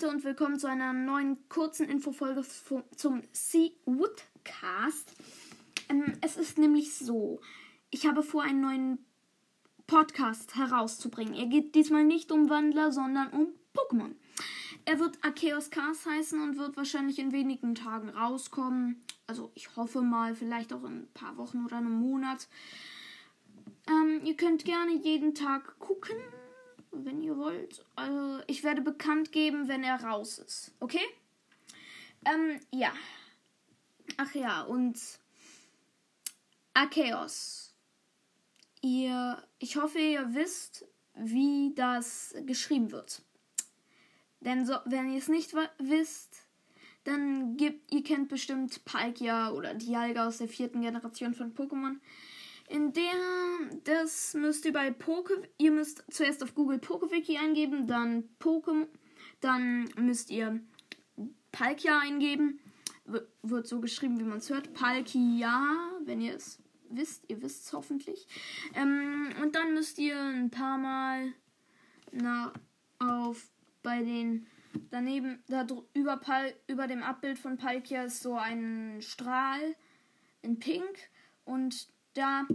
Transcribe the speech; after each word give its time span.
Leute 0.00 0.08
und 0.08 0.22
willkommen 0.22 0.60
zu 0.60 0.68
einer 0.68 0.92
neuen 0.92 1.48
kurzen 1.48 1.88
Infofolge 1.88 2.44
zum 2.94 3.22
Sea 3.32 3.70
Woodcast. 3.84 5.16
Ähm, 5.88 6.12
es 6.20 6.36
ist 6.36 6.58
nämlich 6.58 6.94
so, 6.94 7.40
ich 7.90 8.06
habe 8.06 8.22
vor, 8.22 8.44
einen 8.44 8.60
neuen 8.60 9.04
Podcast 9.88 10.54
herauszubringen. 10.54 11.34
Er 11.34 11.46
geht 11.46 11.74
diesmal 11.74 12.04
nicht 12.04 12.30
um 12.30 12.48
Wandler, 12.48 12.92
sondern 12.92 13.32
um 13.32 13.48
Pokémon. 13.74 14.14
Er 14.84 15.00
wird 15.00 15.18
Arceus 15.24 15.70
Cast 15.70 16.06
heißen 16.06 16.40
und 16.40 16.56
wird 16.56 16.76
wahrscheinlich 16.76 17.18
in 17.18 17.32
wenigen 17.32 17.74
Tagen 17.74 18.10
rauskommen. 18.10 19.02
Also 19.26 19.50
ich 19.56 19.74
hoffe 19.74 20.02
mal, 20.02 20.36
vielleicht 20.36 20.72
auch 20.72 20.84
in 20.84 21.00
ein 21.00 21.08
paar 21.12 21.36
Wochen 21.36 21.64
oder 21.64 21.78
einem 21.78 21.98
Monat. 21.98 22.46
Ähm, 23.88 24.20
ihr 24.24 24.36
könnt 24.36 24.64
gerne 24.64 24.94
jeden 24.94 25.34
Tag 25.34 25.76
gucken 25.80 26.16
wenn 26.92 27.22
ihr 27.22 27.36
wollt. 27.36 27.84
Also, 27.96 28.42
ich 28.46 28.64
werde 28.64 28.82
bekannt 28.82 29.32
geben, 29.32 29.68
wenn 29.68 29.84
er 29.84 30.02
raus 30.02 30.38
ist. 30.38 30.72
Okay? 30.80 31.04
Ähm, 32.24 32.60
ja. 32.72 32.92
Ach 34.16 34.34
ja, 34.34 34.62
und 34.62 34.98
Arceus. 36.74 37.74
Ihr, 38.82 39.42
ich 39.58 39.76
hoffe, 39.76 39.98
ihr 39.98 40.34
wisst, 40.34 40.86
wie 41.14 41.72
das 41.74 42.34
geschrieben 42.46 42.92
wird. 42.92 43.22
Denn 44.40 44.64
so, 44.64 44.74
wenn 44.86 45.12
ihr 45.12 45.18
es 45.18 45.28
nicht 45.28 45.54
wisst, 45.78 46.46
dann 47.04 47.56
gibt, 47.56 47.92
ihr 47.92 48.02
kennt 48.02 48.28
bestimmt 48.28 48.84
Palkia 48.84 49.50
oder 49.50 49.74
Dialga 49.74 50.26
aus 50.26 50.38
der 50.38 50.48
vierten 50.48 50.80
Generation 50.80 51.34
von 51.34 51.54
Pokémon. 51.54 51.96
Das 53.90 54.34
müsst 54.34 54.64
ihr 54.66 54.72
bei 54.72 54.92
Poke, 54.92 55.42
ihr 55.58 55.72
müsst 55.72 56.04
zuerst 56.12 56.44
auf 56.44 56.54
Google 56.54 56.78
PokeWiki 56.78 57.38
eingeben, 57.38 57.88
dann 57.88 58.28
Pokémon, 58.38 58.86
dann 59.40 59.88
müsst 59.96 60.30
ihr 60.30 60.60
Palkia 61.50 61.98
eingeben. 61.98 62.60
W 63.06 63.18
wird 63.42 63.66
so 63.66 63.80
geschrieben, 63.80 64.20
wie 64.20 64.22
man 64.22 64.38
es 64.38 64.48
hört. 64.48 64.74
Palkia, 64.74 65.90
wenn 66.04 66.20
ihr 66.20 66.36
es 66.36 66.62
wisst, 66.88 67.28
ihr 67.28 67.42
wisst 67.42 67.66
es 67.66 67.72
hoffentlich. 67.72 68.28
Ähm, 68.76 69.34
und 69.42 69.56
dann 69.56 69.74
müsst 69.74 69.98
ihr 69.98 70.16
ein 70.16 70.52
paar 70.52 70.78
Mal 70.78 71.32
na, 72.12 72.52
auf 73.00 73.50
bei 73.82 74.04
den 74.04 74.46
daneben, 74.92 75.42
da 75.48 75.66
über, 75.94 76.16
Pal, 76.18 76.54
über 76.68 76.86
dem 76.86 77.02
Abbild 77.02 77.40
von 77.40 77.56
Palkia 77.56 78.04
ist 78.04 78.22
so 78.22 78.36
ein 78.36 79.02
Strahl 79.02 79.74
in 80.42 80.60
Pink 80.60 81.10
und 81.44 81.88
da 82.14 82.46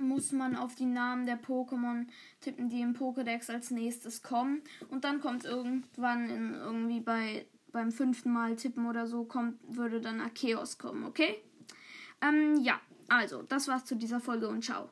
muss 0.00 0.32
man 0.32 0.56
auf 0.56 0.74
die 0.74 0.86
Namen 0.86 1.26
der 1.26 1.40
Pokémon 1.40 2.06
tippen, 2.40 2.68
die 2.68 2.80
im 2.80 2.94
Pokédex 2.94 3.50
als 3.50 3.70
nächstes 3.70 4.22
kommen. 4.22 4.62
Und 4.88 5.04
dann 5.04 5.20
kommt 5.20 5.44
irgendwann 5.44 6.28
in, 6.30 6.54
irgendwie 6.54 7.00
bei 7.00 7.46
beim 7.72 7.90
fünften 7.90 8.32
Mal 8.32 8.54
tippen 8.56 8.86
oder 8.86 9.06
so 9.06 9.24
kommt, 9.24 9.58
würde 9.66 10.00
dann 10.00 10.20
Arceus 10.20 10.78
kommen, 10.78 11.04
okay? 11.04 11.42
Ähm, 12.20 12.60
ja, 12.62 12.80
also, 13.08 13.42
das 13.42 13.66
war's 13.66 13.84
zu 13.84 13.96
dieser 13.96 14.20
Folge 14.20 14.48
und 14.48 14.62
ciao. 14.62 14.90